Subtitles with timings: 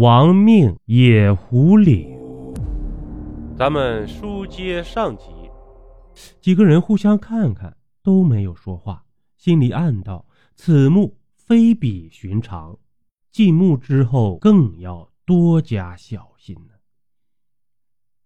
[0.00, 2.18] 亡命野狐岭。
[3.54, 5.24] 咱们书接上集，
[6.40, 9.04] 几个人互相看看，都没有说话，
[9.36, 10.24] 心里暗道：
[10.54, 12.78] 此墓非比寻常，
[13.30, 16.72] 进墓之后更要多加小心呢。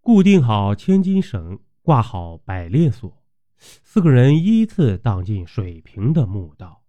[0.01, 3.21] 固定好千斤绳，挂好百炼锁，
[3.59, 6.85] 四个人依次荡进水平的墓道。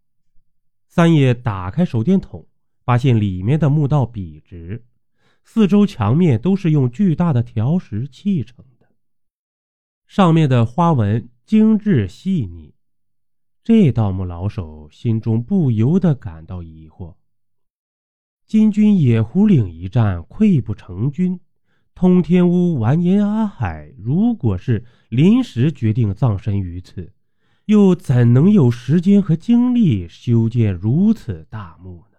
[0.87, 2.45] 三爷打开手电筒。
[2.85, 4.85] 发现里面的墓道笔直，
[5.43, 8.87] 四周墙面都是用巨大的条石砌成的，
[10.05, 12.75] 上面的花纹精致细腻。
[13.63, 17.15] 这盗墓老手心中不由得感到疑惑：
[18.45, 21.39] 金军野狐岭一战溃不成军，
[21.95, 27.11] 通天屋完颜阿海如果是临时决定葬身于此，
[27.65, 32.14] 又怎能有时间和精力修建如此大墓呢？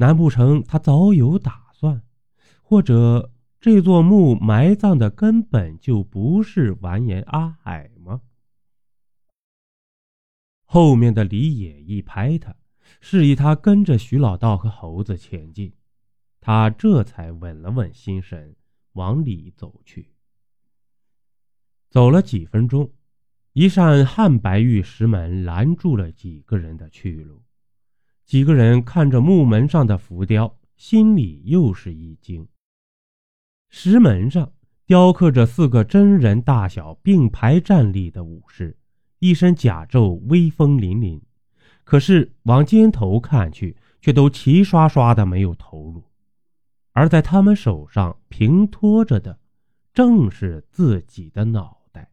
[0.00, 2.02] 难不成他早有打算，
[2.62, 8.20] 或者这座墓埋葬的根本就不是完颜阿海吗？
[10.64, 12.54] 后面的李野一拍他，
[13.00, 15.72] 示意他跟着徐老道和猴子前进，
[16.40, 18.54] 他这才稳了稳心神，
[18.92, 20.12] 往里走去。
[21.90, 22.92] 走了几分钟，
[23.52, 27.42] 一扇汉白玉石门拦住了几个人的去路。
[28.28, 32.46] 几个人看着木门上的浮雕，心里又是一惊。
[33.70, 34.52] 石门上
[34.84, 38.76] 雕刻着四个真人大小并排站立的武士，
[39.18, 41.18] 一身甲胄，威风凛凛。
[41.84, 46.04] 可是往肩头看去，却都齐刷刷的没有头颅，
[46.92, 49.38] 而在他们手上平托着的，
[49.94, 52.10] 正是自己的脑袋。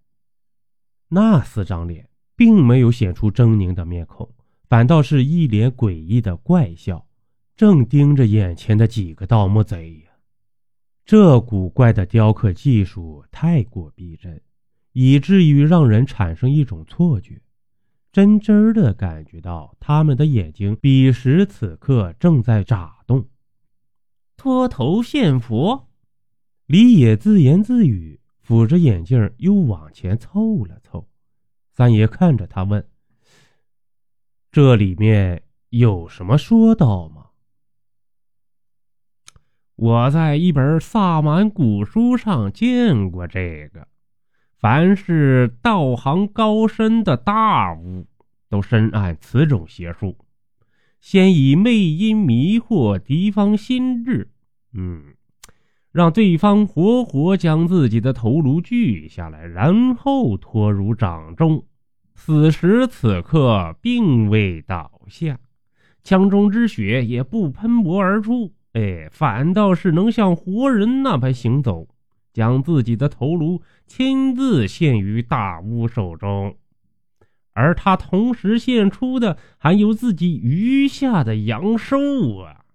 [1.10, 4.34] 那四张脸并没有显出狰狞的面孔。
[4.68, 7.08] 反倒是一脸诡异的怪笑，
[7.56, 10.12] 正盯着眼前的几个盗墓贼呀！
[11.06, 14.42] 这古怪的雕刻技术太过逼真，
[14.94, 17.40] 以至于让人产生一种错觉，
[18.12, 23.28] 真真的感觉到他们的眼睛彼时此刻正在眨动。
[24.36, 25.88] 脱头献佛，
[26.66, 31.08] 李野自言自语，扶着眼镜又往前凑了凑。
[31.72, 32.84] 三爷看着他问。
[34.56, 37.26] 这里面有什么说道吗？
[39.76, 43.90] 我在一本萨满古书上见过这个。
[44.58, 48.08] 凡是道行高深的大巫，
[48.48, 50.16] 都深谙此种邪术，
[51.02, 54.32] 先以魅音迷惑敌方心智，
[54.72, 55.16] 嗯，
[55.92, 61.66] 让对方活活将自己的头颅锯下来，然后拖入掌中。
[62.16, 65.38] 此时此刻并未倒下，
[66.04, 71.88] 枪中之血也不喷薄而出，哎，反倒是能像活人那般行走，
[72.34, 76.58] 将自己的头颅亲自献于大巫手中，
[77.54, 82.66] 而他同时献出的还有自己余下的阳寿啊！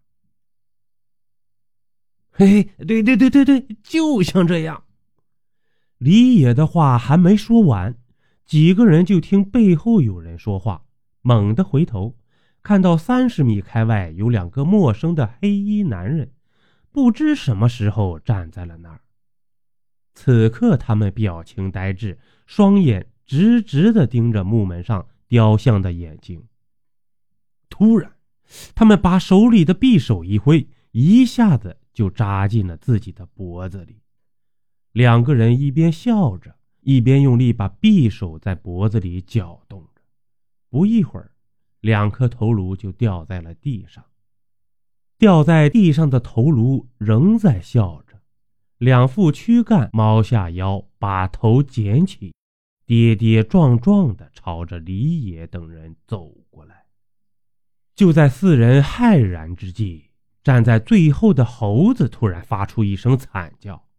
[2.31, 4.85] 嘿，对对对对对，就像这样。
[5.99, 7.97] 李野的话还没说完。
[8.51, 10.83] 几个人就听背后有人说话，
[11.23, 12.17] 猛地回头，
[12.65, 16.33] 看到三十米开外有两个陌生的黑衣男人，
[16.91, 19.03] 不知什么时候站在了那儿。
[20.15, 26.43] 此刻他们表情呆滞，双眼直直地盯着木门上雕像的眼睛。
[27.69, 28.17] 突然，
[28.75, 34.01] 他们把手里的匕首一挥，一下子就扎进了自己的脖子里。
[34.91, 36.57] 两个人一边笑着。
[36.83, 40.03] 一边用力把匕首在脖子里搅动着，
[40.69, 41.33] 不一会儿，
[41.81, 44.05] 两颗头颅就掉在了地上。
[45.19, 48.23] 掉在地上的头颅仍在笑着，
[48.79, 52.33] 两副躯干猫下腰，把头捡起，
[52.87, 56.87] 跌跌撞撞地朝着李野等人走过来。
[57.95, 60.11] 就在四人骇然之际，
[60.43, 63.90] 站在最后的猴子突然发出一声惨叫。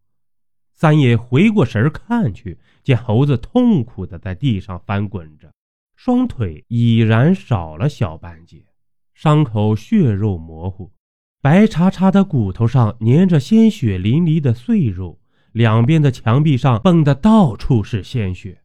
[0.82, 5.54] 三爷回过神看去，见猴子痛苦的在地上翻滚着，
[5.96, 8.66] 双腿已然少了小半截，
[9.14, 10.92] 伤口血肉模糊，
[11.40, 15.20] 白叉叉的骨头上粘着鲜血淋漓的碎肉，
[15.52, 18.64] 两边的墙壁上蹦的到处是鲜血。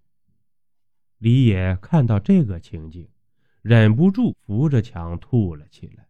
[1.19, 3.07] 李野看到这个情景，
[3.61, 6.07] 忍不住扶着墙吐了起来。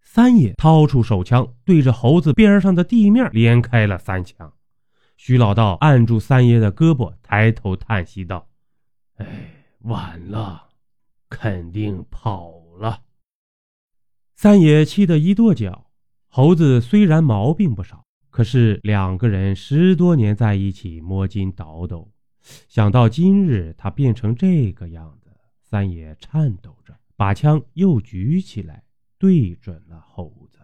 [0.00, 4.50] 三爷掏出手枪，对着猴子边上的地面连开了三枪。
[5.22, 8.48] 徐老道按住三爷的胳膊，抬头叹息道
[9.20, 9.26] ：“哎，
[9.80, 10.70] 晚了，
[11.28, 13.02] 肯定跑了。”
[14.34, 15.90] 三爷气得一跺脚，
[16.26, 22.10] 猴子虽然毛病不少，可是两个人十多年在一起摸金倒斗，
[22.66, 25.30] 想到今日他变成这个样子，
[25.62, 28.82] 三爷颤抖着把枪又举起来，
[29.18, 30.59] 对准了猴子。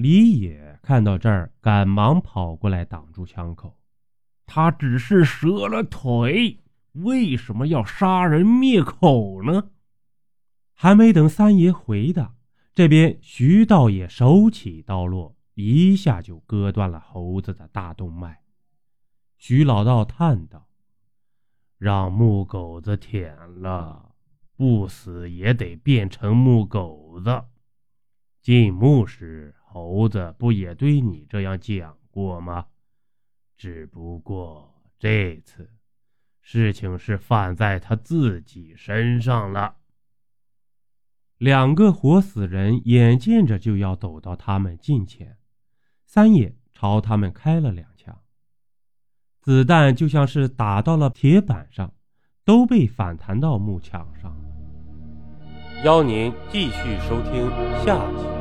[0.00, 3.78] 李野看到这儿，赶忙跑过来挡住枪口。
[4.46, 6.58] 他只是折了腿，
[6.92, 9.72] 为什么要杀人灭口呢？
[10.72, 12.34] 还没等三爷回答。
[12.74, 18.40] 这边徐道也手起刀落，一下就割断了猴子的大动脉。
[19.36, 20.66] 徐老道叹道
[21.76, 24.14] ：“让木狗子舔了，
[24.56, 27.44] 不死也得变成木狗子。
[28.40, 32.66] 进墓时，猴子不也对你这样讲过吗？
[33.56, 35.70] 只不过这次
[36.40, 39.76] 事情是犯在他自己身上了。”
[41.38, 45.38] 两个活死人眼见着就要走到他们近前，
[46.04, 48.20] 三爷朝他们开了两枪，
[49.40, 51.94] 子弹就像是打到了铁板上，
[52.44, 54.36] 都被反弹到木墙上。
[55.84, 57.48] 邀您继续收听
[57.84, 58.39] 下集。